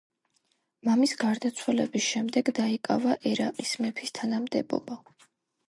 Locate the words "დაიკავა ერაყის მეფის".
2.61-4.17